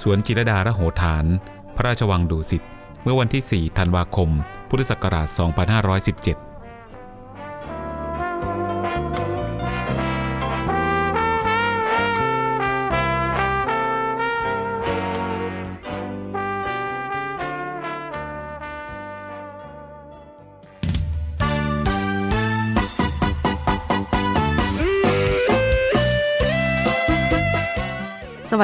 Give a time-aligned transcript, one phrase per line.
[0.00, 1.24] สวนจิรดาระโหฐาน
[1.76, 2.62] พระราชวังดุสิต
[3.02, 4.30] เมื่อวันที่ 4 ธันวาคม
[4.68, 5.28] พุทธศักราช
[6.44, 6.47] 2517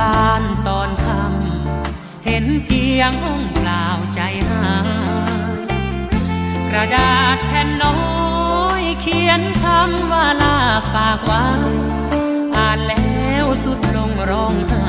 [0.00, 4.74] บ้านตอนค่ำเห็นเพียงห้องเปล่าใจหา
[5.58, 5.58] ย
[6.70, 7.98] กระดาษแผ่นน้อ
[8.80, 10.58] ยเขียนคำว่าลา
[10.92, 11.46] ฝากไว้
[12.56, 14.86] อ่านแล้วสุดลงร้องไห้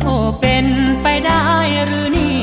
[0.00, 0.06] โอ
[0.40, 0.66] เป็น
[1.02, 1.46] ไปได้
[1.84, 2.42] หรือนี่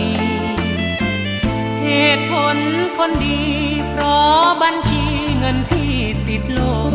[1.83, 2.57] เหตุผล
[2.97, 3.43] คนดี
[3.91, 5.03] เพราะบัญชี
[5.37, 5.93] เงินพี่
[6.27, 6.61] ติดล
[6.91, 6.93] ม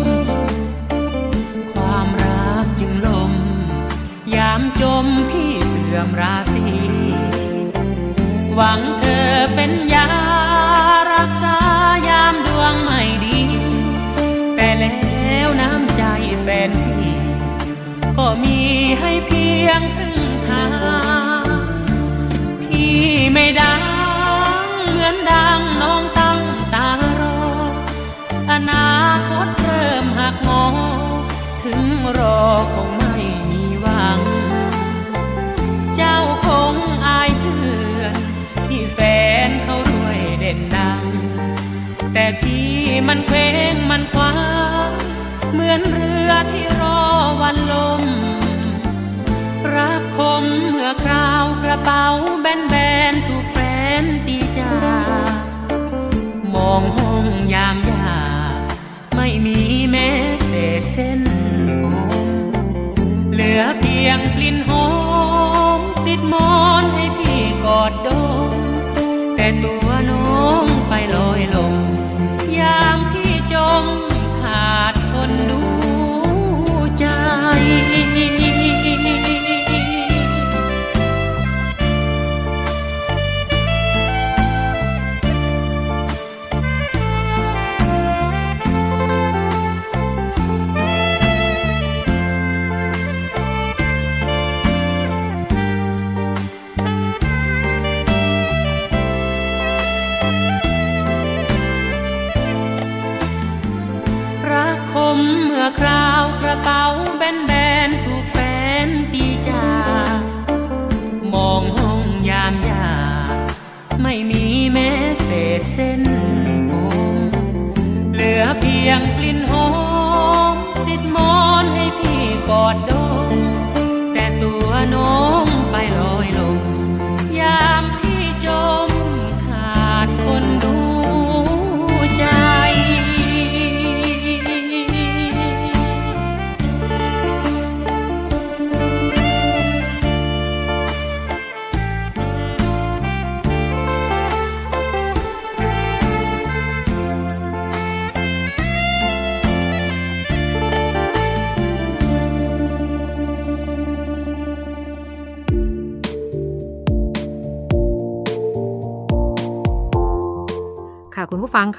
[4.50, 6.66] ามจมพี่เสื่อมราศี
[8.54, 10.08] หวังเธอเป็นยา
[11.12, 11.58] รักษา
[12.08, 13.40] ยามดวงไม่ดี
[14.56, 16.02] แต่แล้วน้ำใจ
[16.42, 17.18] แฟนพี่
[18.18, 18.60] ก็มี
[19.00, 20.16] ให้เพียงครึ่ง
[20.48, 20.66] ทา
[21.42, 21.46] ง
[22.62, 22.98] พี่
[23.32, 23.82] ไม่ดัง
[24.88, 26.40] เหมือนดังน้องตั้ง
[26.74, 26.88] ตา
[27.20, 27.40] รอ
[28.50, 28.88] อนา
[29.28, 30.64] คตเริ่มหักงอ
[31.62, 31.82] ถึง
[32.18, 32.40] รอ
[32.74, 32.99] คง
[42.42, 42.70] พี่
[43.08, 44.32] มันเคว้งมันคว้า
[45.52, 47.00] เหมือนเรือที่รอ
[47.42, 48.02] วันลม
[49.74, 52.06] รักคมเมื่อคราวกระเป๋า
[52.40, 52.74] แบ
[53.10, 53.58] นๆถูกแฟ
[54.02, 54.72] นตีจา
[56.54, 58.20] มองห้องยามยา
[58.52, 58.54] ก
[59.16, 59.58] ไม่มี
[59.90, 60.08] แม้
[60.46, 61.20] เศษเส้น
[61.92, 62.28] ผม
[63.32, 64.88] เหลือเพียงกลิ่นหอ
[65.78, 68.08] ม ติดมอนให้พี่กอดด
[68.50, 68.52] ม
[69.36, 71.72] แต่ตัวน้องไปลอยลง
[105.78, 105.99] ครา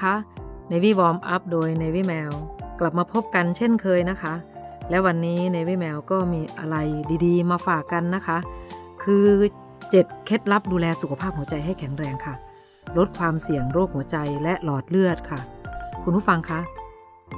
[0.02, 0.26] คุณผู้ฟังคะ
[0.72, 2.32] Navy Warm Up โดย Navy Mail
[2.80, 4.34] กลับมาพบกันเช่นเคยนะคะ
[4.90, 6.76] และวันนี้ Navy Mail ก็มีอะไร
[7.26, 8.38] ดีๆ มาฝากกันนะคะ
[9.02, 9.26] คือ
[9.74, 12.34] 7 เคล็ดลับดูแลสุขภาพหัวใจให้แข็งแรงค่ะ
[12.98, 15.40] ลดความเสี่ยงโรคหัวใจและหลอดเลือดค่ะ
[16.02, 16.60] คุณผู้ฟังคะ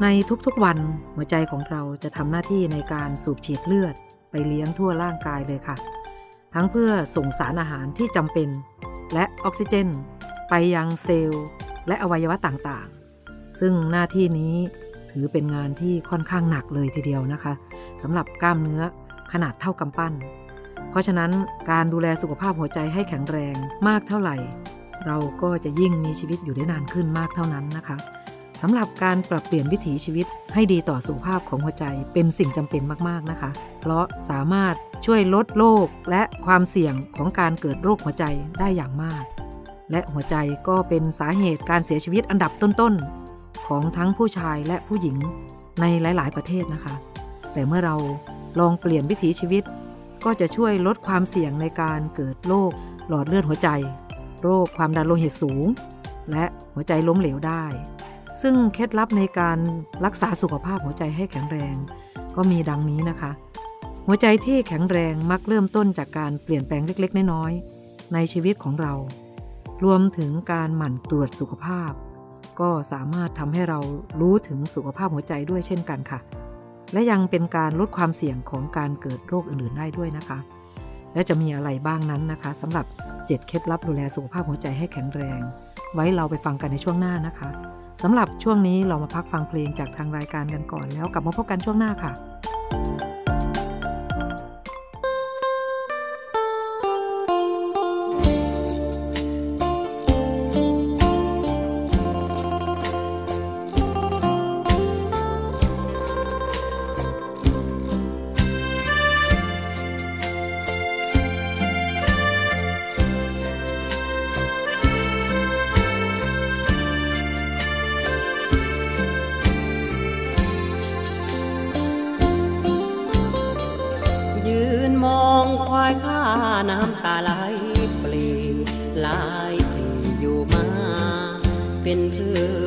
[0.02, 0.06] ใน
[0.46, 0.78] ทุกๆวัน
[1.14, 3.94] หัวใจของเราจะทำหน้าที่ในการสูบฉีดเลือด
[4.30, 5.76] ไปเลี้ยงทั่วร่างกายเลยค่ะ
[6.54, 8.48] ทั้งเพื่อส่งสารอาหารที่จำเป็น
[9.14, 9.88] และออกซิเจน
[10.48, 11.44] ไปยังเซลล์
[11.88, 14.54] และอวัยวะต่างๆ ซึ่งหน้าที่นี้
[15.10, 17.52] ถือเป็นงานที่ค่อนข้างหนักเลยทีเดียวนะคะ
[18.02, 18.82] สำหรับกล้ามเนื้อ
[19.32, 20.12] ขนาดเท่ากำปั้น
[20.90, 21.30] เพราะฉะนั้น
[21.70, 23.54] การดูแลสุขภาพหัวใจให้แข็งแรง
[23.88, 24.36] มากเท่าไหร่
[25.06, 27.96] เราก็จะยิ่งมีชีวิตอยู่ได้นานขึ้นมากเท่านั้นนะคะ
[28.62, 34.74] สำหรับการปรับเปลี่ยนวิถีชีวิตให้ดีต่อสุขภาพของหัวใจเป็นสิ่งจำเป็นมากๆนะคะ เพราะสามารถ
[35.06, 38.24] ช่วยลดโรคและความเสี่ยงของการเกิดโรคหัวใจ
[38.58, 39.22] ได้อย่างมาก
[39.90, 40.36] และหัวใจ
[40.68, 45.16] ก็เป็นสาเหตุการเสียชีวิตอันดับต้นๆ ของทั้งผู้ชายและผู้หญิง
[45.80, 46.94] ในหลาย ๆ ประเทศนะคะ
[47.52, 47.96] แต่เมื่อเรา
[48.60, 49.62] ลองเปลี่ยนวิถีชีวิต
[50.24, 52.72] ก็จะช่วยลดความเสี่ยงในการเกิดโรค
[53.08, 53.68] หลอดเลือดหัวใจ
[54.42, 55.66] โรคความดันโลหิตสูง
[56.30, 56.44] และ
[56.74, 57.64] หัวใจล้มเหลวได้
[58.42, 59.58] ซึ่งเคล็ดลับในการ
[60.04, 61.74] รักษาสุขภาพหัวใจให้แข็งแรง
[62.36, 63.30] ก็มีดังนี้นะคะ
[64.06, 68.92] หัวใจที่แข็งแรงมักเริ่มต้นจากการเปลี่ยนแปลงเล็ก ๆ น้อยๆในชีวิตของเรา
[69.84, 71.92] รวมถึงการหมั่นตรวจสุขภาพ
[72.60, 73.80] ก็สามารถทำให้เรา
[74.20, 76.20] รู้ถึงสุขภาพหัวใจด้วยเช่นกันค่ะ
[76.92, 80.38] และยังเป็นการลดความเสี่ยงของการเกิดโรคอื่นๆได้ด้วยนะคะ
[81.14, 85.40] และจะมีอะไรบ้างนั้นนะคะสำหรับ 7 เคล็ดลับดูแลสุขภาพหัวใจให้แข็งแรง
[85.94, 87.48] ไว้เราไปฟังกันในช่วงหน้านะคะ
[88.02, 92.12] สำหรับช่วงนี้เรามาพักฟังเพลงจากทางรายการกันก่อนแล้วกลับมาพบกันช่วงหน้าค่ะ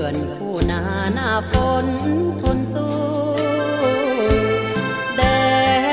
[0.07, 0.81] อนคู่หนา
[1.13, 1.53] หน้าฝ
[1.85, 1.87] น
[2.41, 2.97] ทนสู้
[5.15, 5.21] แด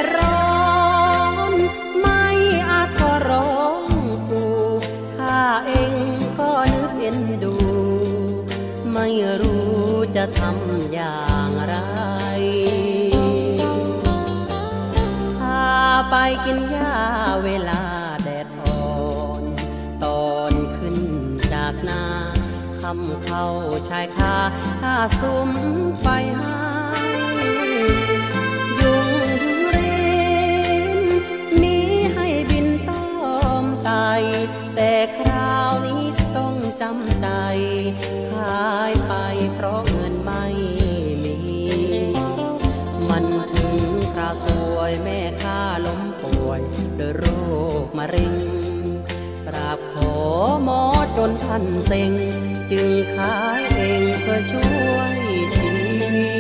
[0.03, 0.49] ดร้อ
[1.53, 1.53] น
[2.01, 2.25] ไม่
[2.71, 3.85] อาจขอร้อง
[4.31, 4.45] กู
[5.17, 5.95] ข้าเอง
[6.39, 7.55] ก็นึกเอ็นดู
[8.93, 9.07] ไม่
[9.41, 9.83] รู้
[10.17, 11.75] จะทำอย่างไร
[15.39, 15.69] พา
[16.11, 16.95] ไปกินหญ้า
[17.45, 17.74] เวลา
[23.37, 23.53] เข้า
[23.91, 24.37] ชายคา
[24.83, 25.51] ข้าสุม
[26.01, 26.07] ไฟ
[26.39, 26.59] ให้
[28.81, 29.09] ยุง
[29.69, 29.93] เริ
[30.97, 30.99] น
[31.61, 31.77] มี
[32.15, 33.07] ให้บินต้อ
[33.63, 33.91] มไต
[34.75, 36.05] แต่คราวนี้
[36.37, 37.29] ต้องจำใจ
[38.33, 39.13] ขายไป
[39.55, 40.45] เพราะเงินไม่
[41.25, 41.37] มี
[43.11, 43.25] มัน
[43.57, 43.77] ถึง
[44.13, 46.61] คราวสวยแม่ข้าล้มป่วย
[46.99, 47.25] ด้วยโร
[47.85, 48.35] คมะเร็ง
[49.47, 50.15] กราบขอ
[50.65, 50.83] หมอ
[51.17, 52.15] จนท่านเซ็ง
[52.77, 55.19] จึงขายเองเพื่อช่วย
[55.57, 56.37] ชีวิ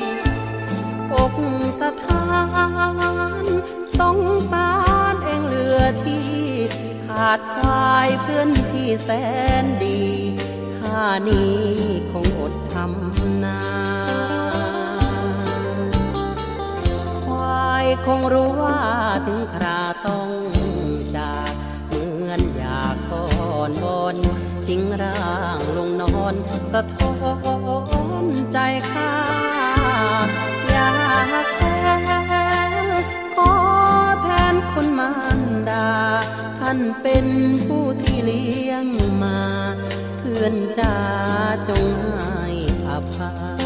[0.00, 1.34] ตอก
[1.80, 2.24] สถา
[3.42, 3.44] น
[3.98, 4.18] สง
[4.50, 4.72] สา
[5.12, 6.32] รเองเหลือที่
[7.06, 9.10] ขาดควายเพื่อนที่แส
[9.62, 10.00] นดี
[10.78, 11.60] ข้านี้
[12.10, 13.60] คงอดทำนา
[17.24, 18.80] ควายคงรู้ว่า
[19.26, 20.30] ถึงคราต้อง
[21.16, 21.52] จาก
[21.86, 23.26] เหมือนอยากก่อ
[23.68, 24.16] นวอน
[24.72, 26.34] ทิ้งร่างลงนอน
[26.72, 27.12] สะท้อ
[28.24, 28.58] นใจ
[28.92, 29.14] ข้า
[30.68, 30.92] อยา
[31.44, 31.60] กแท
[32.00, 33.04] น
[33.36, 33.52] ขอ
[34.22, 35.88] แทนคนมารดา
[36.60, 37.26] ท่านเป็น
[37.66, 38.86] ผู้ที่เลี้ยง
[39.22, 39.40] มา
[40.18, 40.96] เพื่อนจ้า
[41.68, 42.46] จงให้
[42.88, 43.59] อภัย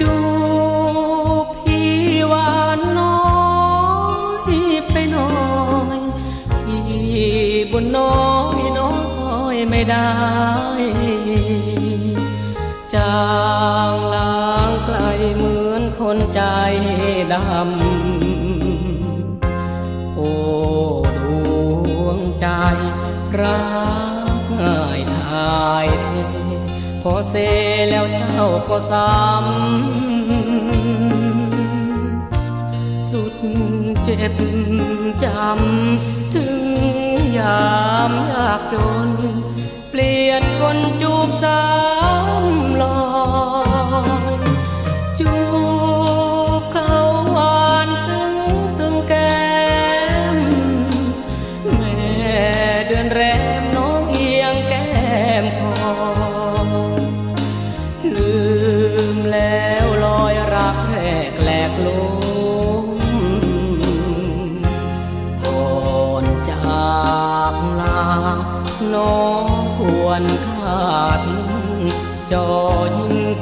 [0.00, 0.14] จู
[1.64, 1.90] พี่
[2.28, 3.22] หวานน้อ
[4.52, 4.54] ย
[4.90, 5.30] ไปหน่อ
[5.98, 6.00] ย
[6.66, 6.84] พี่
[7.72, 8.16] บุญน้อ
[8.58, 8.92] ยน้อ
[9.54, 10.10] ยไม่ได้
[12.94, 13.14] จา
[13.94, 14.98] งลางไกล
[15.36, 16.42] เหมือนคนใจ
[17.32, 20.30] ดำโอ้
[21.16, 21.18] ด
[22.04, 22.46] วงใจ
[23.40, 23.79] รัก
[27.02, 27.34] พอเซ
[27.90, 33.34] แล้วเจ้าก็ซ้ำสุด
[34.04, 34.34] เจ็บ
[35.24, 36.62] จำ ถึง
[37.38, 37.68] ยา
[38.10, 38.74] มยากจ
[39.06, 39.08] น
[39.90, 42.69] เปลี่ยนคนจูบสำ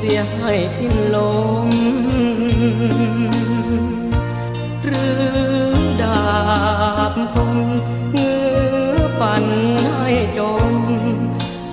[0.01, 1.17] เสียให้สิ้นล
[1.67, 1.69] ม
[4.85, 5.21] หรือ
[6.03, 6.21] ดา
[7.13, 7.53] บคม
[8.13, 8.39] เงื้
[8.93, 9.45] อฟัน
[9.97, 10.73] ให้จม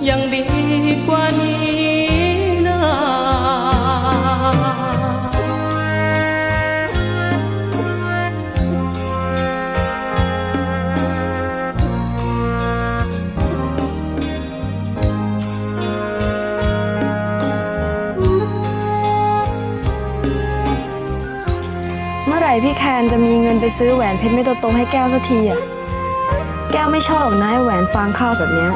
[0.08, 0.44] ยังดี
[1.06, 1.24] กว่า
[22.48, 25.60] ไหร่พี่แคนจะมีเงินไปซื้อแหวนเพชรไม็ดโตๆให้แก้วสักทีอะ
[26.72, 28.72] แก้วไม่ชอบหรอกนะไอ้แหวนฟางข้าวแบบเนี้ย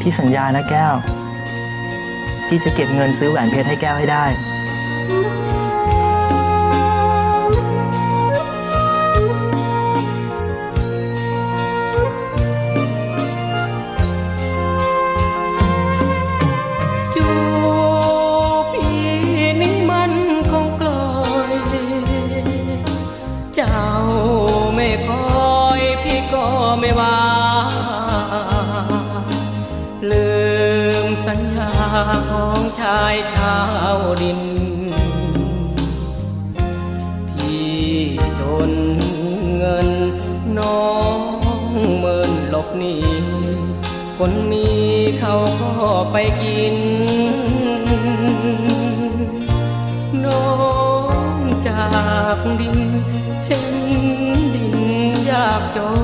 [0.00, 0.94] พี่สัญญานะแก้ว
[2.46, 33.56] พี่จะเก็บเงินซื้อแหวนเพชรให้แก้วให้ได้ายชา
[33.96, 34.40] วดิน
[37.30, 37.72] พี่
[38.40, 38.70] จน
[39.56, 39.88] เงิน
[40.58, 40.92] น้อ
[41.68, 42.96] งเมินหลบหนี
[44.16, 44.68] คนมี
[45.18, 45.72] เขาก็
[46.12, 46.76] ไปกิน
[50.24, 50.52] น้อ
[51.36, 51.86] งจา
[52.36, 52.78] กดิน
[53.46, 53.68] เห็น
[54.54, 54.76] ดิน
[55.30, 56.03] ยากจน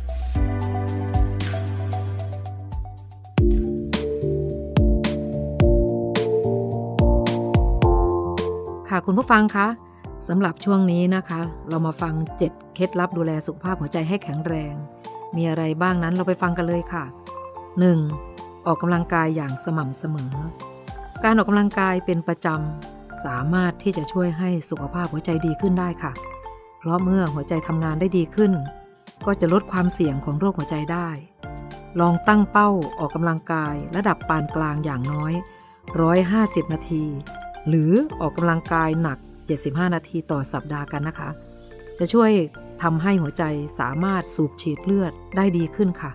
[9.05, 9.67] คุณผู้ฟังคะ
[10.27, 12.13] สำหรับช่วงนี้นะคะ เรามาฟัง
[12.45, 14.73] 7 เคล็ดลับดูแลสุขภาพหัวใจให้แข็งแรง
[15.35, 17.03] มีอะไรบ้างนั้นเราไปฟังกันเลยค่ะ
[17.85, 18.65] 1.
[18.65, 20.33] ออกกำลังกายอย่างสม่ำเสมอ
[21.23, 26.11] การออกกำลังกายเป็นประจำสามารถที่จะช่วยให้สุขภาพหัวใจดีขึ้นได้ค่ะ
[26.79, 28.51] เพราะเมื่อหัวใจทำงานได้ดีขึ้น
[29.25, 31.09] ก็จะลดความเสี่ยงของโรคหัวใจได้
[31.99, 35.33] ลองตั้งเป้าออกกำลังกายระดับปานกลางอย่างน้อย
[36.03, 37.05] 150 นาที
[37.67, 37.91] หรือ
[38.21, 39.17] ออกกำลังกายหนัก
[39.55, 41.29] 75 นาทีต่อสัปดาห์กันนะคะ
[41.99, 42.31] จะช่วย
[42.83, 43.43] ทำให้หัวใจ
[43.79, 46.11] สามารถสูบฉีดเลือดได้ดีขึ้นค่ะ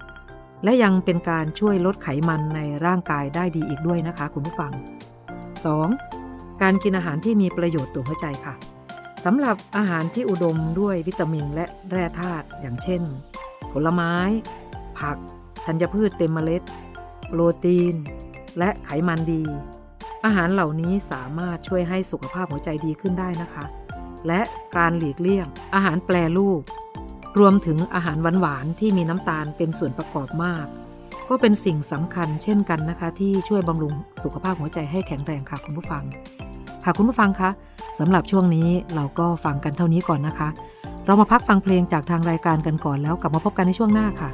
[0.64, 4.72] และยังเป็นการช่วยลดไขมันในร่างกายได้ดีอีกด้วยนะคะ คุณผู้ฟัง
[5.86, 6.62] 2.
[6.62, 8.54] การกินอาหารที่มีประโยชน์ต่อหัวใจค่ะ
[9.24, 13.02] สำหรับอาหารที่อุดมด้วยวิตามินและแร่ธาตุอย่างเช่น
[13.72, 14.14] ผลไม้
[14.98, 15.16] ผัก
[15.66, 16.62] ธัญพืชเต็มเมล็ด
[17.28, 17.94] โปรตีน
[18.58, 19.42] และไขมันดี
[20.26, 23.64] อาหารเหล่านี้สามารถช่วยให้สุขภาพหัวใจดีขึ้นได้นะคะ
[24.26, 24.40] และ
[24.76, 26.62] การหลีกเลี่ยง อาหารแปรรูป
[27.38, 30.66] รวมถึงอาหารหวานๆที่มีน้ำตาลเป็นส่วนประกอบมาก
[31.28, 36.04] ก็เป็นสิ่งสำคัญเช่นกันนะคะ ที่ช่วยบำรุงสุขภาพหัวใจให้แข็งแรงค่ะคุณผู้ฟัง
[36.84, 37.50] ค่ะคุณผู้ฟังคะ
[37.98, 40.48] สำหรับช่วงนี้เราก็ฟังกันเท่านี้ก่อนนะคะ
[41.06, 44.30] เรามาพักฟังเพลงจากทางรายการกันก่อนแล้วกลับมาพบกันในช่วงหน้าค่ะ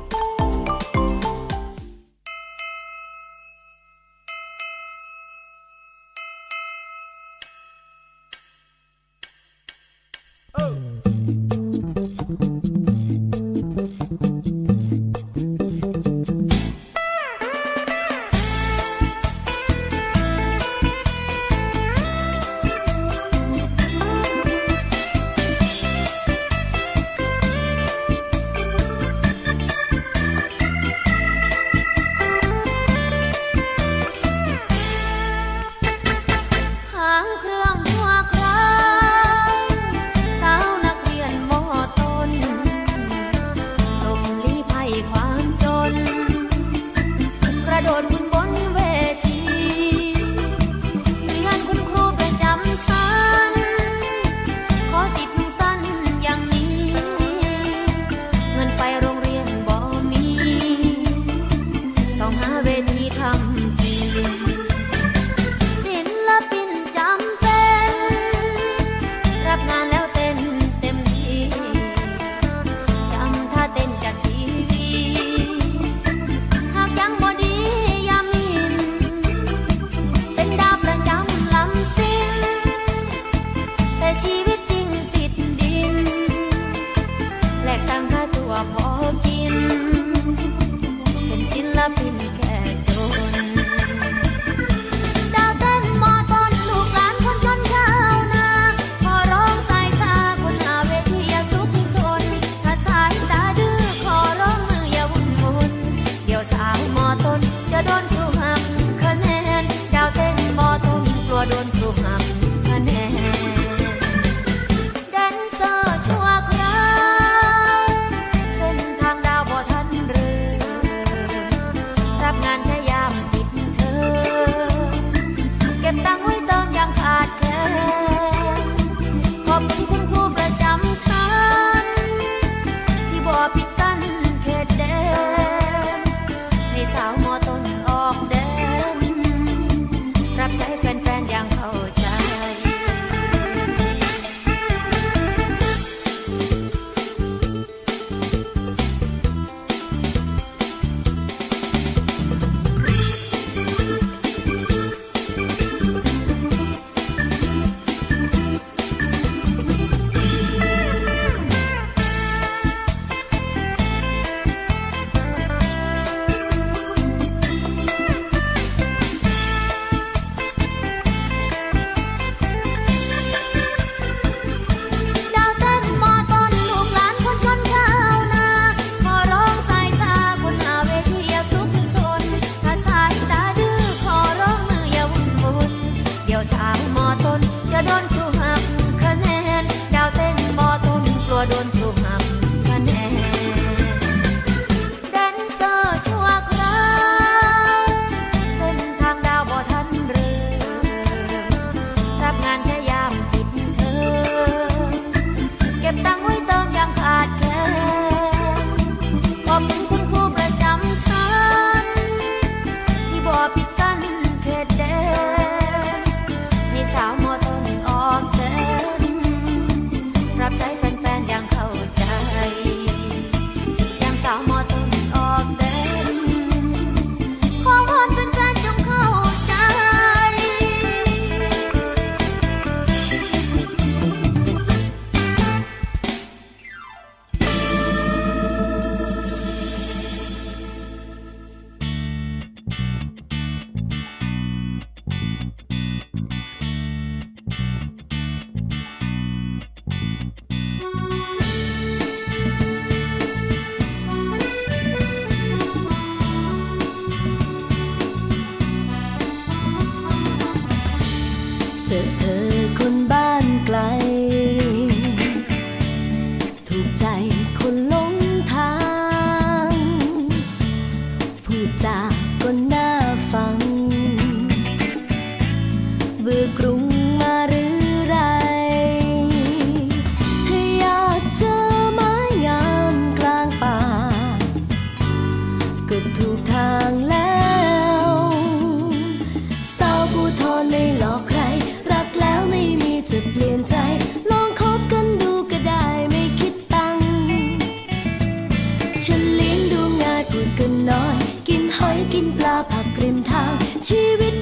[300.59, 303.55] กันน้อย กินหอยกินปลาผักริมทาง
[303.89, 304.42] ชีวิต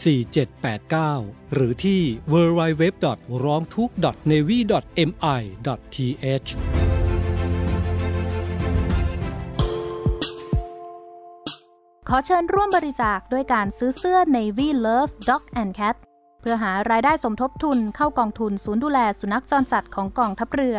[0.00, 2.84] 4789 หรือที่ www.
[3.44, 3.94] ร้องทุกข์
[4.30, 4.58] navy
[5.08, 5.38] mi
[6.22, 6.50] th
[12.08, 15.96] ขอเชิญร่วมบริจาคด้วยการซื้อเสื้อ Navy Love Dog and Cat
[16.40, 20.78] เพื่อหารายได้สมทบทุนเข้ากองทุนศูนย์ดูแลสุนัขจรจัดของกองทัพเรือ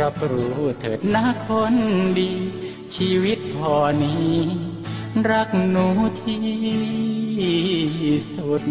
[0.00, 1.74] รับรู้เถิดนะคน
[2.18, 2.32] ดี
[2.94, 4.34] ชีวิตพอนี้
[5.30, 5.86] รักหนู
[6.20, 6.44] ที่
[8.34, 8.64] สุด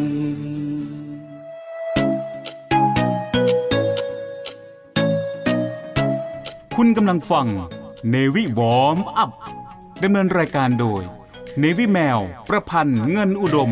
[6.75, 7.47] คุณกำลังฟัง
[8.09, 9.31] เนวิวอมอัพ
[10.03, 11.03] ดำเนินรายการโดย
[11.59, 13.71] เนวิแมว ประพันธ์เงินอุดม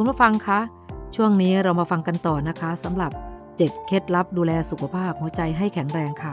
[0.00, 0.60] คุณผู้ฟังคะ
[1.16, 3.12] ช่วงนี้เรามาฟังกันต่อนะคะสำหรับ
[3.48, 6.32] 7 เคล็ดลับดูแลสุขภาพหัวใจให้แข็งแรงค่ะ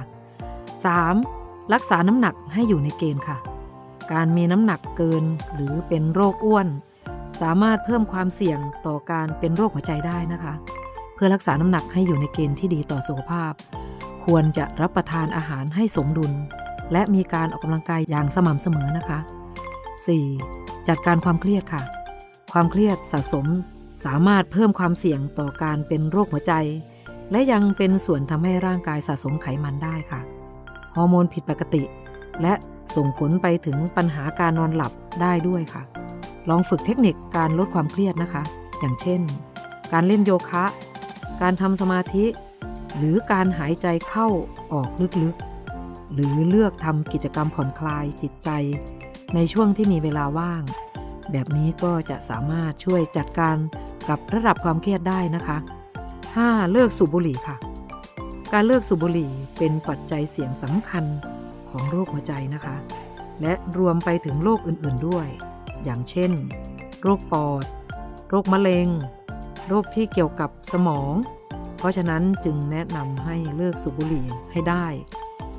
[1.11, 1.73] 3.
[1.73, 3.37] รักษาน้ำหนักให้อยู่ในเกณฑ์ค่ะ
[4.11, 5.23] การมีน้ำหนักเกิน
[5.53, 6.67] หรือเป็นโรคอ้วน
[7.41, 10.53] สามารถเพิ่มความเสี่ยงต่อการเป็นโรคหัวใจได้นะคะ
[11.15, 13.53] เพื่อรักษาน้ำหนักให้อยู่ในเกณฑ์ที่ดีต่อสุขภาพ
[14.25, 16.31] ควรจะรับประทานอาหารให้สมดุล
[16.91, 19.19] และมีการออกกำลังกายอย่างสม่ำเสมอนะคะ
[20.23, 20.87] 4.
[20.87, 21.83] จัดการความเครียดค่ะ
[22.57, 23.47] ความเครียดสะสม
[24.05, 26.53] สามารถเพิ่มความเสี่ยงต่อการเป็นโรคหัวใจ
[27.31, 30.21] และยังเป็นส่วนทำให้ร่างกายสะสมไขมันได้ค่ะ
[30.95, 31.83] ฮอร์โมนผิดปกติ
[32.41, 32.53] และ
[32.95, 34.91] ส่งผลไปถึงปัญหาการนอนหลับ
[35.21, 35.83] ได้ด้วยค่ะ
[36.49, 38.43] ลองฝึกเทคนิคการลดความเครียดนะคะ
[38.79, 39.21] อย่างเช่น
[39.93, 40.65] การเล่นโยคะ
[41.41, 42.25] การทำสมาธิ
[42.97, 44.27] หรือการหายใจเข้า
[44.73, 44.89] ออก
[45.23, 48.49] ลึกๆ หรือเลือกทำกิจกรรมผ่อนคลายจิตใจ
[49.35, 50.63] ในช่วงที่มีเวลาว่าง
[51.31, 53.57] แบบนี้ก็จะสามารถช่วยจัดการ
[54.09, 55.57] กับระดับความเครียดได้นะคะ
[56.15, 56.71] 5.
[56.71, 57.55] เลิกสูบบุหรี่ค่ะ
[58.53, 61.05] การเลิกสูบบุหรี่เป็นปัจจัยเสี่ยงสำคัญ
[61.69, 62.75] ของโรคหัวใจนะคะ
[63.41, 65.27] และรวมไปถึงโรคอื่นๆด้วย
[65.83, 66.31] อย่างเช่น
[67.03, 67.65] โรคปอด
[68.29, 68.87] โรคมะเร็ง
[69.67, 71.13] โรคที่เกี่ยวกับสมอง
[71.77, 74.85] เพราะฉะนั้นจึงแนะนำให้เลิกสูบบุหรี่ให้ได้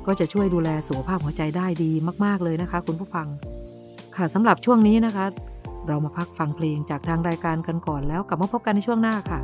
[0.05, 1.91] ก็จะช่วยดูแลสุขภาพหัวใจได้ดี
[2.25, 3.27] มาก ๆเลยนะคะ คุณผู้ฟัง
[4.15, 5.25] ค่ะสำหรับช่วงนี้นะคะ
[5.87, 9.39] เรามาพักฟังเพลงจากทางรายการกันก่อนแล้วกลับมาพบกันในช่วงหน้าค่ะ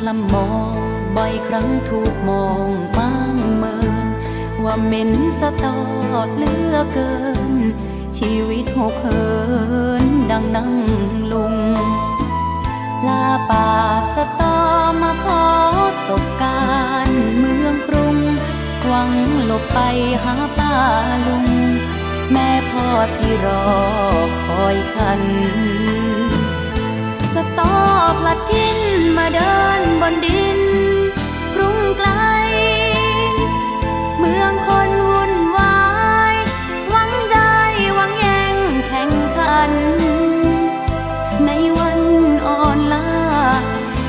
[0.00, 0.76] คลำมอง
[1.16, 4.06] บ่อยครั้งถูกมองมางเมิน
[4.64, 5.10] ว่าเหม็น
[5.40, 5.78] สะตอ
[6.26, 7.12] ดเลือเกิ
[7.50, 7.52] น
[8.18, 9.26] ชีวิตหกเหิ
[10.02, 10.72] นดังนั่ง
[11.32, 11.54] ลุง
[13.06, 13.68] ลาป่า
[14.14, 14.58] สะตอ
[15.02, 15.46] มาขอ
[16.06, 16.62] สบกา
[17.06, 18.16] รเมืองกรุง
[18.86, 19.10] หวัง
[19.44, 19.78] หลบไป
[20.24, 20.74] หาป้า
[21.26, 21.46] ลุง
[22.32, 22.86] แม่พ่อ
[23.16, 23.64] ที่รอ
[24.46, 25.20] คอยฉัน
[27.58, 27.76] ตอ
[28.18, 28.78] พลัดทิ้น
[29.18, 30.60] มาเดินบนดิน
[31.54, 32.10] กรุงไกล
[34.18, 35.80] เมืองคนวุ่นวา
[36.34, 36.36] ย
[36.90, 37.56] หวังได้
[37.94, 38.56] หวังแย่ง
[38.88, 39.72] แข่งขัน
[41.46, 42.00] ในวัน
[42.46, 43.08] อ่อนล้า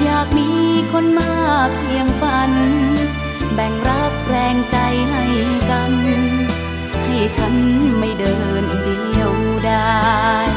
[0.04, 0.50] อยากมี
[0.91, 1.34] คนมา
[1.76, 2.52] เพียงฝัน
[3.54, 4.78] แบ่งรับแรงใจ
[5.10, 5.26] ให้
[5.70, 5.94] กัน
[7.06, 7.56] ให้ฉัน
[8.00, 9.32] ไม่เดินเดียว
[9.65, 10.50] ได้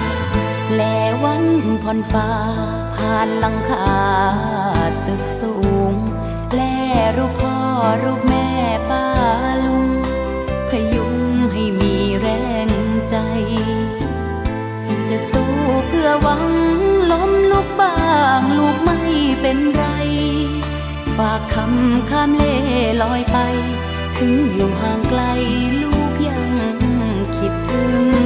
[0.76, 0.82] แล
[1.24, 1.44] วัน
[1.82, 2.30] ผ่อนฟ้า
[2.94, 3.88] ผ่านหลังคา
[5.06, 5.54] ตึกสู
[5.92, 5.94] ง
[6.54, 6.60] แล
[7.16, 7.56] รูปพ่อ
[8.02, 8.48] รูปแม่
[8.90, 9.06] ป้า
[9.64, 9.88] ลุง
[10.68, 11.14] พยุง
[11.52, 12.28] ให้มีแร
[12.68, 12.70] ง
[13.10, 13.16] ใจ
[15.08, 15.52] จะสู้
[15.86, 16.52] เพื่อหวัง
[17.12, 17.98] ล้มลุกบ้า
[18.40, 18.98] งลูกไม่
[19.40, 19.84] เป็นไร
[21.16, 22.56] ฝากคำข้ามเล่
[23.02, 23.38] ลอยไป
[24.16, 25.22] ถึงอยู่ห่างไกล
[25.82, 26.44] ลูกยัง
[27.36, 27.84] คิดถึ
[28.22, 28.23] ง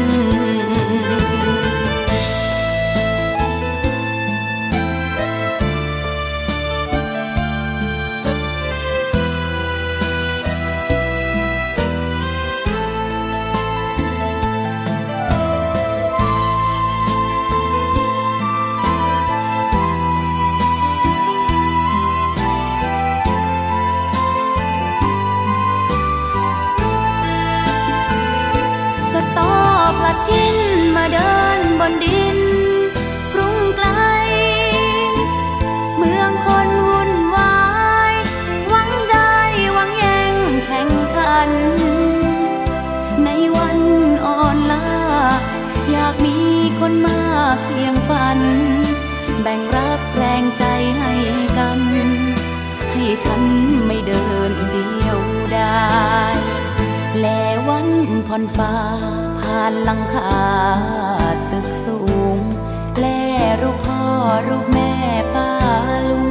[46.88, 47.22] มีคนมา
[47.62, 48.40] เคียงฝัน
[49.42, 50.64] แบ่งรักแรงใจ
[50.98, 51.12] ให้
[51.58, 51.80] กัน
[52.90, 53.42] ให้ฉัน
[53.86, 55.20] ไม่เดินเดียว
[55.52, 55.88] ได้
[57.20, 57.26] แล
[57.68, 57.88] วัน
[58.26, 58.74] ผ่อนฟ้า
[59.40, 60.36] ผ่านหลังคา
[61.50, 61.98] ตึกสู
[62.36, 62.38] ง
[62.98, 63.06] แล
[63.62, 64.02] รูปพ่อ
[64.48, 64.92] รูปแม่
[65.34, 65.50] ป้า
[66.08, 66.28] ลุง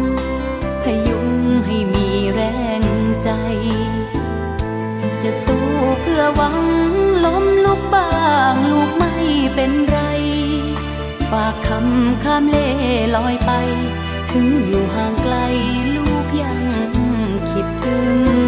[0.81, 1.27] พยุง
[1.65, 2.41] ให้มีแร
[2.81, 2.83] ง
[3.23, 3.29] ใจ
[5.23, 5.67] จะสู้
[6.01, 6.57] เพื่อหวัง
[7.25, 8.11] ล้มลุกบ้า
[8.53, 9.13] งลูกไม่
[9.55, 9.97] เป็นไร
[11.31, 12.69] ฝากคำข้ามเล่
[13.15, 13.51] ลอยไป
[14.31, 15.35] ถึงอยู่ห่างไกล
[15.95, 16.59] ลูกยัง
[17.51, 18.46] คิดถึง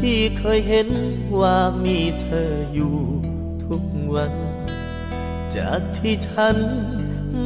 [0.00, 0.88] ที่เคยเห็น
[1.40, 2.96] ว่ามีเธออยู่
[3.64, 3.82] ทุก
[4.14, 4.32] วัน
[5.56, 6.56] จากที่ฉัน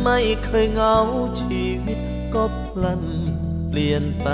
[0.03, 0.99] ไม่เคยเหงา
[1.43, 1.99] ชีวิต
[2.35, 3.03] ก็พลัน
[3.69, 4.29] เปลี่ยนไป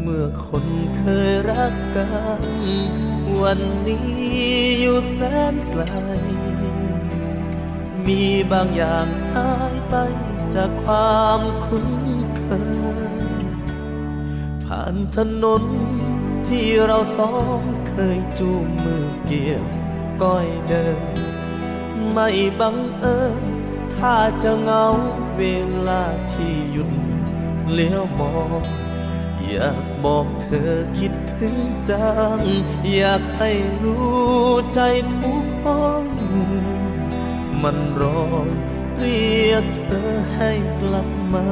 [0.00, 0.66] เมื่อคน
[0.98, 2.08] เคยรักกั
[2.40, 2.42] น
[3.42, 4.08] วันนี้
[4.80, 5.16] อยู่แส
[5.52, 5.82] นไกล
[8.06, 8.22] มี
[8.52, 9.94] บางอย่างหายไป
[10.54, 11.88] จากความคุ้น
[12.38, 12.44] เค
[13.20, 13.44] ย
[14.64, 15.64] ผ่านถนน
[16.50, 19.64] ที่เราสองเคยจูงมือเกี่ยว
[20.22, 21.16] ก้อยเดิน
[22.12, 22.28] ไม่
[22.60, 23.42] บังเอิญ
[23.96, 24.86] ถ้าจะเงา
[25.36, 25.42] เว
[25.88, 26.92] ลาที่หยุด
[27.72, 28.62] เลี้ยวมอง
[29.46, 31.56] อยากบอกเธอคิดถึง
[31.90, 32.40] จัง
[32.94, 33.50] อยากให้
[33.82, 34.80] รู้ใจ
[35.14, 36.06] ทุกห้อง
[37.62, 38.20] มันรอ
[38.98, 41.46] เรียกเธอให้กลับมา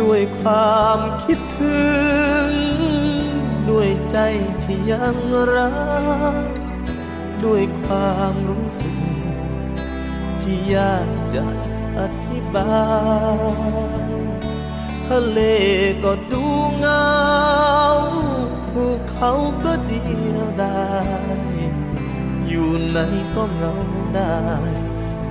[0.00, 1.97] ด้วยความคิดถึง
[4.12, 4.18] ใจ
[4.62, 5.16] ที่ยัง
[5.54, 5.70] รั
[6.32, 6.36] ก
[7.44, 9.00] ด้วยความรู้สึก
[10.40, 11.44] ที่ยากจะ
[11.98, 12.82] อธิบา
[13.38, 14.18] ย
[15.06, 15.40] ทะเล
[16.02, 16.44] ก็ดู
[16.78, 17.08] เงา
[18.72, 19.32] ภูเขา
[19.64, 20.88] ก็เดียวดา
[21.54, 21.58] ย
[22.48, 22.98] อยู่ไหน
[23.34, 23.74] ก็เหงา
[24.14, 24.38] ได้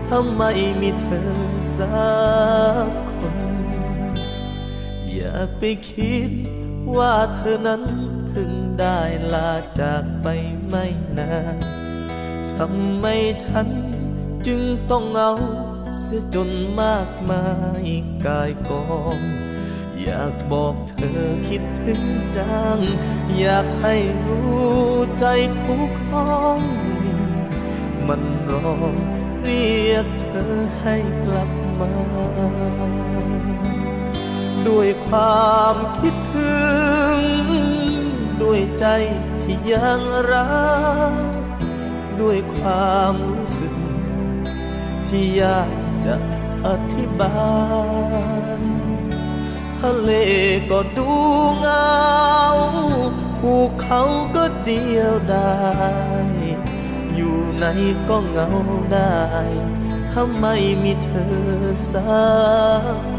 [0.08, 0.52] ถ้าไม่
[0.82, 1.32] มีเธอ
[1.78, 2.08] สั
[2.88, 3.38] กคน
[5.10, 6.32] อย่าไปคิด
[6.98, 7.84] ว่าเธอนั้น
[8.80, 9.00] ได้
[9.34, 10.28] ลาจากไป
[10.68, 10.86] ไม่
[11.18, 11.58] นาน
[12.58, 13.06] ทำไม
[13.44, 13.68] ฉัน
[14.48, 14.62] จึง
[14.92, 15.34] ต้องเอา
[16.00, 16.50] เสียจน
[16.82, 17.44] มากมา
[17.86, 17.88] ย
[18.26, 18.86] กายกอ
[19.18, 19.20] ง
[20.02, 22.02] อยากบอกเธอคิดถึง
[22.38, 22.80] จัง
[23.40, 24.88] อยากให้รู้
[25.20, 25.26] ใจ
[25.66, 26.62] ทุกห้อง
[28.08, 28.22] มัน
[28.52, 28.76] รอ
[29.42, 31.50] เรียกเธอให้กลับ
[31.80, 31.92] มา
[34.68, 36.58] ด้วยความคิดถึ
[37.18, 37.87] ง
[38.42, 38.86] ด้วยใจ
[39.42, 40.48] ที่ยังรั
[41.12, 41.14] ก
[42.22, 43.78] ด้วยความรู้สึก
[45.08, 45.72] ที่ยาก
[46.06, 46.16] จะ
[46.68, 47.38] อธิบา
[48.60, 48.62] ย
[49.78, 50.12] ทะเล
[50.72, 51.10] ก็ดู
[51.60, 51.98] เงา
[53.40, 54.02] ภูเขา
[54.36, 55.58] ก็เดียวดา
[56.28, 56.30] ย
[57.16, 57.66] อยู่ไหน
[58.10, 58.50] ก็เงา
[58.94, 59.18] ได้
[60.10, 61.38] ถ้าไม่มีเธอ
[61.92, 62.28] สั
[62.96, 63.17] ก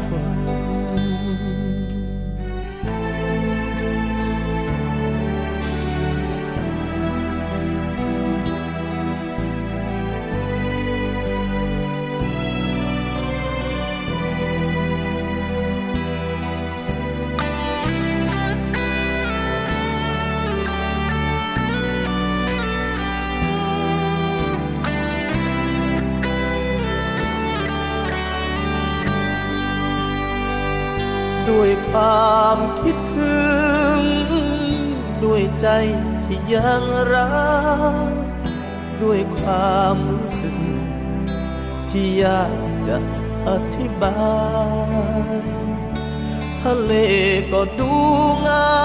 [36.53, 36.83] ยัง
[37.13, 37.29] รั
[38.11, 38.13] ก
[39.01, 40.57] ด้วยความรู้สึก
[41.89, 42.53] ที่ยาก
[42.87, 42.97] จะ
[43.47, 44.19] อธิบา
[45.41, 45.43] ย
[46.61, 46.93] ทะเล
[47.51, 47.91] ก็ดู
[48.39, 48.77] เงา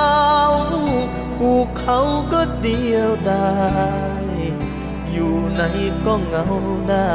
[1.36, 1.98] ภูเขา
[2.32, 3.58] ก็เดียวได้
[5.12, 5.62] อยู่ไหน
[6.06, 6.46] ก็เหงา
[6.90, 7.14] ได้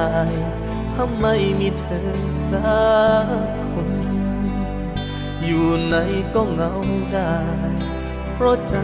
[0.93, 2.19] ถ้าไม่มีเธอ
[2.49, 2.79] สั
[3.25, 3.27] ก
[3.67, 3.89] คน
[5.43, 5.95] อยู่ไหน
[6.33, 6.73] ก็เหงา
[7.13, 7.35] ได้
[8.33, 8.75] เพราะใจ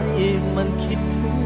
[0.56, 1.45] มันคิดถึง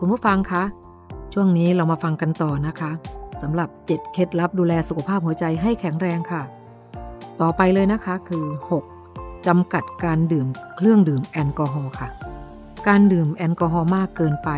[0.00, 0.62] คุณผู้ฟังคะ
[1.32, 2.90] ช่วงนี้เรามาฟังกันต่อนะคะ
[3.42, 6.42] สำหรับ 7 เคล็ดลับดูแลสุขภาพหัวใจให้แข็งแรงค่ะ
[7.40, 8.46] ต่อไปเลยนะคะคือ
[8.96, 9.46] 6.
[9.46, 12.08] จำกัดการดื่มเครื่องดื่มแอลกอฮอล์ค่ะ
[12.88, 14.50] การดื่มแอลกอฮอล์มากเกินไป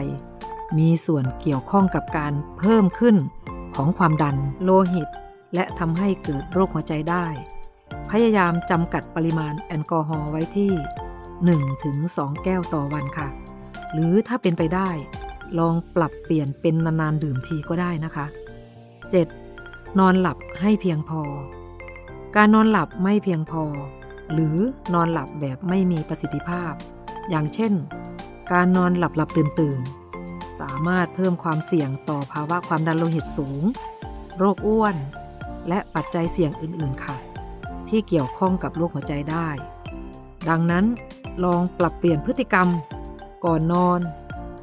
[0.79, 3.17] มีส่วนเกี่ยวข้องกับการเพิ่มขึ้น
[3.75, 5.09] ของความดันโลหิต
[5.55, 7.27] และทำให้เกิดโรคหัวใจได้
[8.11, 10.73] พยายามจำกัดปริมาณแอลกอฮอล์ไว้ที่
[11.59, 13.29] 1-2 แก้วต่อวันค่ะ
[13.93, 14.91] หรือถ้าเป็นไปได้
[15.59, 18.27] ลองปรับเปลี่ยนเป็นนานๆดื่มทีก็ได้นะคะ
[19.33, 19.99] 7.
[19.99, 21.23] นอนหลับให้เพียงพอ
[22.37, 23.65] การนอนหลับไม่เพียงพอ
[24.33, 24.57] หรือ
[24.95, 26.73] นอนหลับแบบไม่มีประสิทธิภาพ
[27.31, 27.73] อย่างเช่น
[28.53, 29.81] การนอนหลับหลับตื่นตื่น
[30.61, 33.63] สามารถเพิ่มความเสี่ยงต่อภาวะความดันโลหิตสูง
[34.39, 34.97] โรคอ้วน
[35.69, 37.17] และปัจจัยเสี่ยงอื่นๆค่ะ
[37.89, 39.49] ที่เกี่ยวข้องกับโรคหัวใจได้
[40.49, 40.85] ดังนั้น
[41.45, 42.69] ลองปรับเปลี่ยนพฤติกรรม
[43.45, 44.01] ก่อนนอน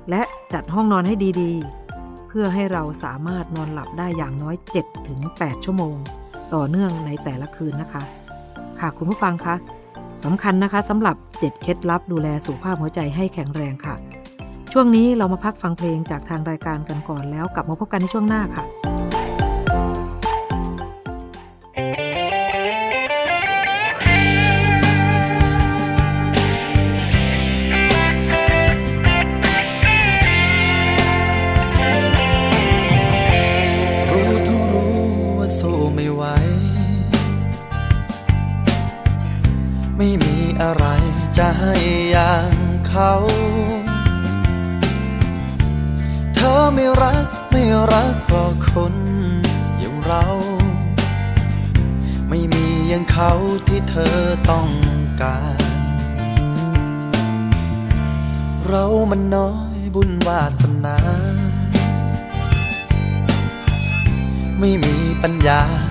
[0.10, 0.22] และ
[0.53, 4.56] จัดห้องนอนให้ดีๆ เพื่อให้เราสามารถนอนหลับได้อย่างน้อย
[5.12, 5.95] 7-8 ชั่วโมง
[6.53, 8.03] ต่อเนื่องในแต่ละคืนนะคะ
[8.80, 9.56] ค่ะคุณผู้ฟังคะ
[10.24, 13.95] สำคัญนะคะสำหรับ 7 เคล็ดลับดูแลสุขภาพหัวใจให้แข็งแรงค่ะ
[14.72, 18.64] ช่วงนี้เรามาพักฟังเพลงจากทางรายการกันก่อนแล้วกลับมาพบกันในช่วงหน้าค่ะ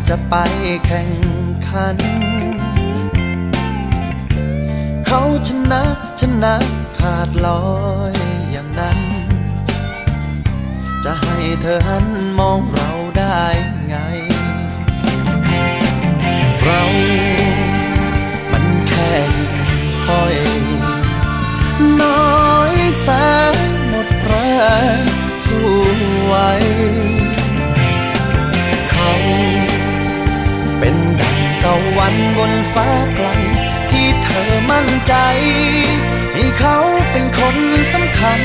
[0.09, 0.35] จะไป
[0.87, 1.11] แข่ง
[1.69, 1.97] ขัน
[5.07, 5.83] เขาชนะ
[6.21, 6.55] ชนะ
[6.99, 7.65] ขาดลอ
[8.13, 8.15] ย
[8.53, 8.99] อย่างนั้น
[11.05, 12.07] จะให้เธอหัน
[12.39, 13.43] มองเราได้
[13.89, 13.97] ไง
[16.63, 16.83] เรา
[18.53, 19.55] มันแค่หิ่ง
[20.07, 20.37] ห้อย
[38.25, 38.45] สำคัญ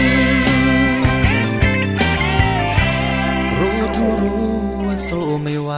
[3.59, 4.47] รู้ทั้งรู้
[4.85, 5.71] ว่าสู้ไม่ไหว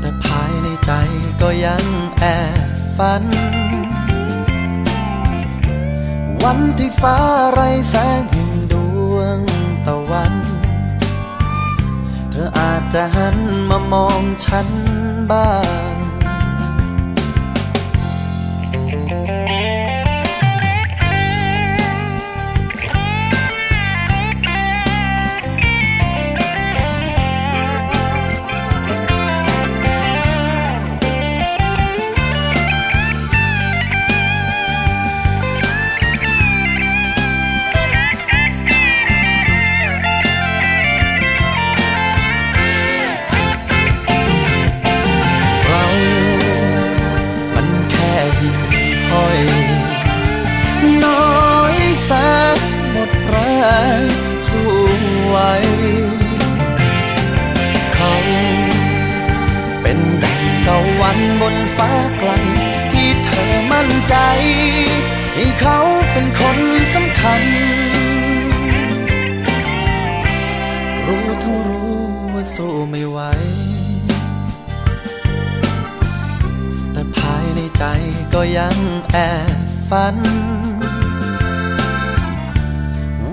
[0.00, 0.90] แต่ภายในใจ
[1.40, 1.84] ก็ยัง
[2.18, 2.24] แอ
[2.66, 3.24] บฝัน
[6.42, 7.18] วันที่ฟ้า
[7.52, 7.60] ไร
[7.90, 8.74] แสงแห่งด
[9.12, 9.38] วง
[9.86, 10.34] ตะวัน
[12.30, 13.36] เธออาจจะหัน
[13.70, 14.68] มามองฉัน
[15.30, 15.50] บ้า
[15.92, 15.93] ง
[78.64, 79.16] ยังแอ
[79.56, 79.58] บ
[79.90, 80.16] ฝัน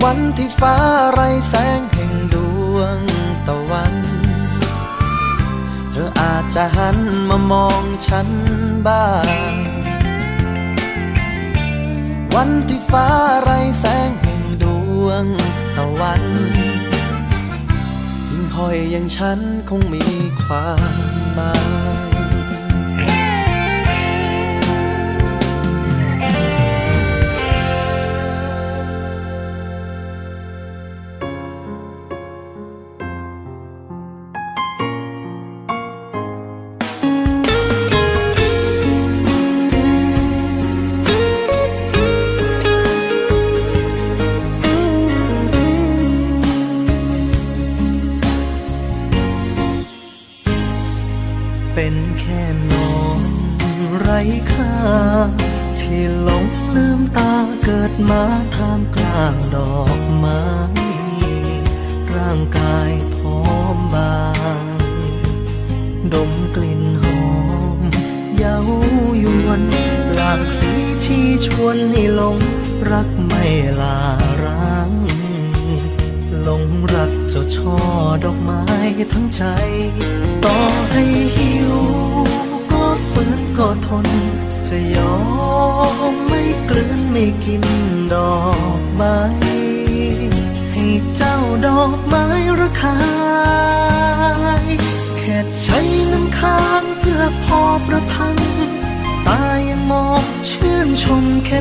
[0.02, 0.76] วันที่ฟ้า
[1.12, 2.36] ไรแสงแห่งด
[2.74, 2.98] วง
[3.46, 3.94] ตะวัน
[5.90, 8.28] เธออาจจะหันมามองฉัน
[8.86, 9.08] บ้า
[9.52, 9.54] ง
[12.34, 13.08] วันที่ฟ้า
[13.42, 14.64] ไรแสงแห่งด
[15.04, 15.24] วง
[15.76, 16.22] ตะวัน
[16.56, 20.04] หิ่งห้อยอย่างฉันคงมี
[20.42, 20.94] ความ
[21.34, 21.54] หมา
[22.10, 22.11] ย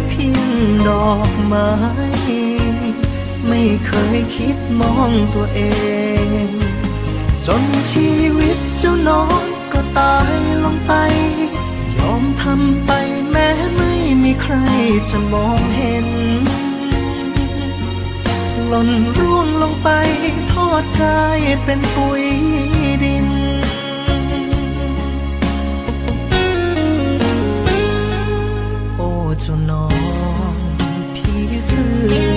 [0.08, 0.52] เพียง
[0.88, 1.70] ดอกไม้
[3.48, 5.62] ไม่เคยคิดมองตัวเอ
[6.48, 6.50] ง
[7.46, 9.44] จนชีวิตเจ้าน้อง
[9.74, 10.34] ก็ตาย
[10.64, 10.94] ลงไป
[11.98, 12.92] ยอมทำไป
[13.30, 13.92] แม้ไม่
[14.24, 14.56] มีใคร
[15.10, 16.08] จะมองเห็น
[18.68, 19.90] หล่นร่วงลงไป
[20.52, 22.26] ทอดกายเป็นปุ๋ย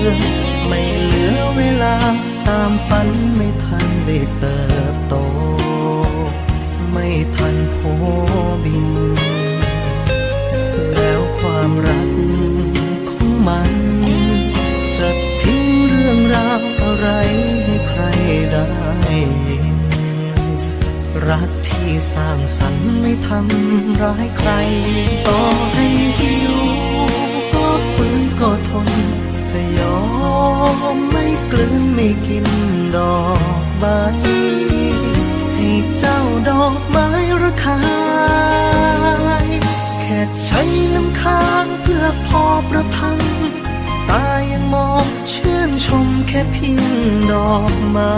[0.06, 0.14] อ
[0.68, 1.96] ไม่เหลือเวลา
[2.48, 4.60] ตามฝันไม่ทันได้เติ
[4.92, 5.14] บโต
[6.92, 7.78] ไม่ทันโผ
[8.64, 8.86] บิน
[10.92, 12.10] แล้วความรัก
[13.10, 13.74] ของมัน
[14.96, 15.08] จะ
[15.40, 17.08] ทิ้งเรื่องราวอะไร
[17.64, 18.02] ให้ใคร
[18.52, 18.66] ได้
[19.48, 19.76] ยิน
[21.28, 24.50] รักที่สร้างสรรค์ไม่ทำร้ายใคร
[25.28, 25.40] ต่อ
[25.74, 25.86] ให้
[31.64, 32.46] ไม่กลืนไม่กิน
[32.96, 33.18] ดอ
[33.62, 33.84] กใบ
[35.54, 37.08] ให้เจ้าดอกไม้
[37.42, 37.80] ระคา
[39.44, 39.46] ย
[40.00, 40.62] แค่ใช้
[40.94, 43.18] น้ำค้างเพื่อพอประทัง
[44.08, 46.94] ตายังมองเชื่นชมแค่เพียง
[47.32, 48.14] ดอกไม้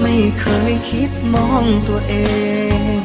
[0.00, 2.14] ไม่เคยคิดมองตัวเอ
[2.98, 3.00] ง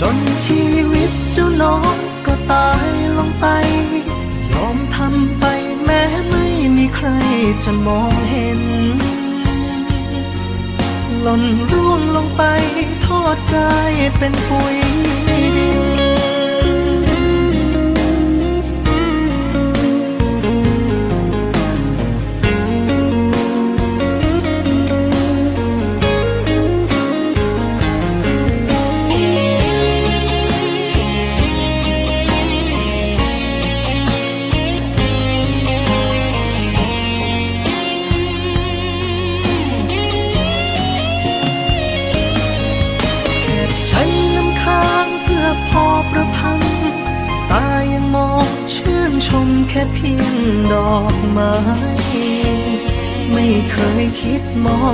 [0.00, 0.62] จนชี
[0.92, 1.96] วิตเจ้าน้อง
[2.26, 3.46] ก็ตายลงไป
[4.52, 5.44] ยอมทำไป
[6.94, 7.08] ใคร
[7.64, 8.60] จะมองเห็น
[11.22, 12.42] หล่นร่วงลงไป
[13.06, 14.76] ทอดกายเป็นปุ๋ย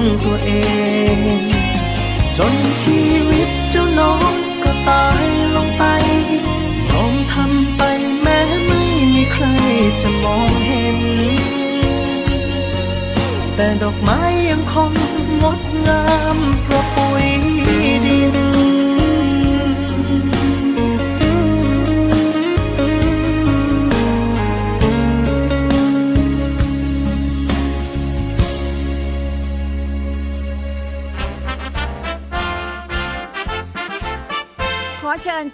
[0.03, 0.53] ของตัวเอ
[1.17, 1.41] ง
[2.37, 4.33] จนชีวิตเจ้าน้อง
[4.65, 5.25] ก็ตาย
[5.57, 5.85] ลงไป
[6.91, 7.83] ยอมทำไป
[8.21, 8.81] แม้ไม่
[9.15, 9.47] มีใคร
[10.01, 10.99] จะมองเห็น
[13.55, 14.21] แต่ดอกไม้
[14.51, 14.93] ยังคง
[15.43, 16.05] งดงา
[16.37, 17.30] มประปุย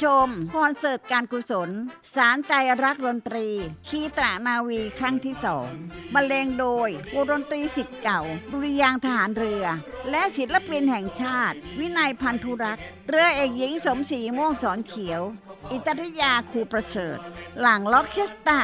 [0.04, 1.70] ชมคอนเสิร์ตการกุศล
[2.14, 3.48] สารใจรักดนตรี
[3.88, 5.68] คีตรานาวีครั้งที่สอง
[6.14, 8.20] บรรเลงโดยวงดนตรีสิทธิ์เก่า
[8.52, 9.64] ดุริยางทหารเรือ
[10.10, 15.22] และศิลปินแห่งชาติ วินัยพันธุรักษ์เรือเอกหญิงสมศรีม่วงสอนเขียว
[15.70, 17.18] อิตริยาครูประเสริฐ
[17.60, 18.62] หลังล็อกเคสตา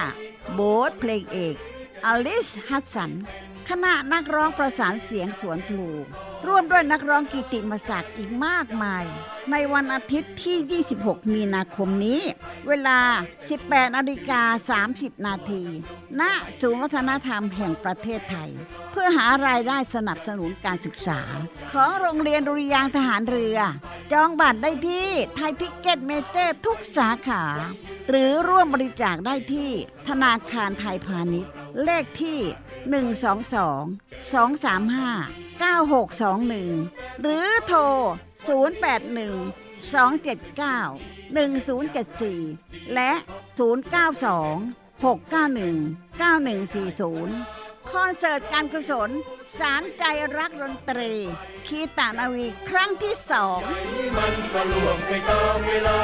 [0.55, 1.57] โบสเพลงเอก
[2.07, 3.13] อลิสฮัสสัน
[3.69, 5.89] คณะนักร้องประสานเสียงสวนพลู
[6.47, 9.05] ร่วมด้วยนักร้องกิตติมศักดิ์อีกมากมาย
[9.51, 12.21] ในวันอาทิตย์ที่ 26 มีนาคมนี้
[12.69, 12.99] เวลา
[13.49, 15.63] 18นาฬิกา 30 นาที
[16.21, 16.23] ณ
[16.61, 18.51] ศูนย์วัฒนธรรมแห่งประเทศไทย
[18.91, 21.21] เพื่อหารายได้สนับสนุนการศึกษา
[21.73, 23.59] ของโรงเรียนดุริยางค์ทหารเรือ
[24.13, 27.45] จองบัตรได้ที่ ThaiTicketMajor ทุกสาขา
[28.09, 29.71] หรือร่วมบริจาคได้ที่
[30.09, 31.53] ธนาคารไทยพาณิชย์
[31.85, 32.39] เลขที่
[33.03, 37.81] 122 235 9621 หรือโทร
[38.47, 43.13] 081 279 1074 และ
[43.77, 49.11] 092 691 9140 คอนเสิร์ตการกุศล
[49.59, 50.05] สารใจ
[50.39, 51.13] รักดนตรี
[51.67, 53.59] คีตานาวีครั้งที่สอง
[54.17, 55.99] มันก็ล่วงไปตามเวลา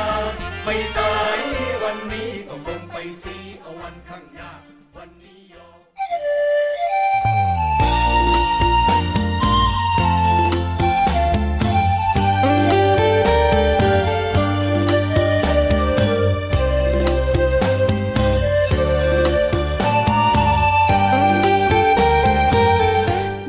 [0.64, 1.38] ไม่ตาย
[1.82, 4.50] วันนี้ก็คงไปสีเอาวันข้างหน้า
[4.96, 6.67] วันนี้ยอม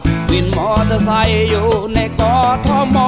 [0.00, 2.36] ับวินมอเตอร์ไซค์อยู่ในกอ
[2.66, 2.98] ทม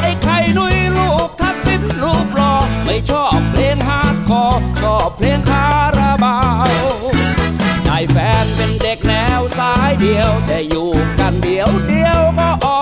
[0.00, 2.54] ไอ้ไข่นุยลูกทักษิณรูปหล่อ
[2.84, 6.36] ไม่ชอบเพลงฮาร์ดคอร์ชอบเพลงคาราบา
[6.68, 6.70] ว
[7.84, 10.90] ได้แฟนเป็นเด็กแนวสายเดียวแต่อยู่
[11.20, 12.75] กันเดียวเดียวก็ออ